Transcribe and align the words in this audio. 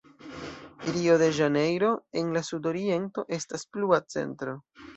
Rio-de-Ĵanejro 0.95 1.91
en 2.23 2.33
la 2.39 2.43
sudoriento 2.49 3.27
estas 3.41 3.69
plua 3.77 4.01
centro. 4.19 4.61